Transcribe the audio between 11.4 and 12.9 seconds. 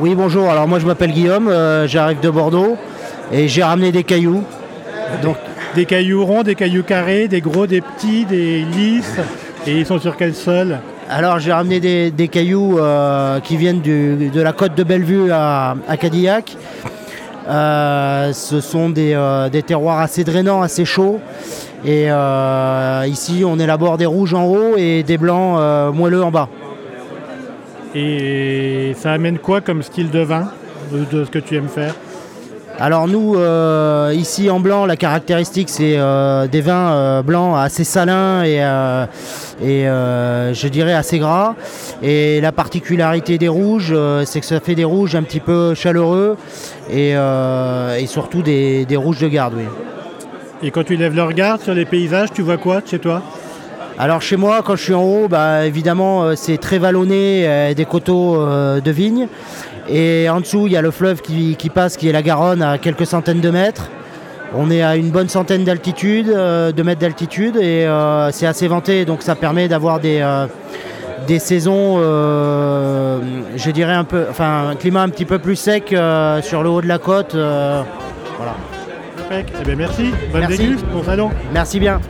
j'ai ramené des, cailloux